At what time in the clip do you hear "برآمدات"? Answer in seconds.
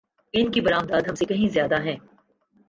0.61-1.09